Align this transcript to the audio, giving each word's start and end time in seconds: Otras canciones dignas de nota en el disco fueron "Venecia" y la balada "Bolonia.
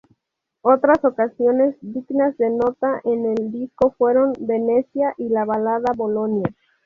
Otras 0.63 0.97
canciones 1.15 1.75
dignas 1.81 2.35
de 2.37 2.49
nota 2.49 3.01
en 3.03 3.23
el 3.27 3.51
disco 3.51 3.93
fueron 3.99 4.33
"Venecia" 4.39 5.13
y 5.19 5.29
la 5.29 5.45
balada 5.45 5.91
"Bolonia. 5.95 6.49